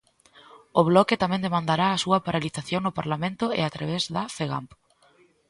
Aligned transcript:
O 0.79 0.81
Bloque 0.89 1.21
tamén 1.23 1.43
demandará 1.47 1.87
a 1.91 2.01
súa 2.03 2.21
paralización 2.25 2.81
no 2.83 2.95
Parlamento 2.99 3.45
e 3.59 3.61
a 3.63 3.73
través 3.75 4.01
da 4.15 4.23
Fegamp. 4.37 4.69